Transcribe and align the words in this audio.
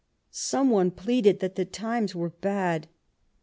Some 0.31 0.71
one 0.71 0.89
pleaded 0.89 1.41
that 1.41 1.53
the 1.53 1.63
times 1.63 2.15
were 2.15 2.31
bad. 2.31 2.87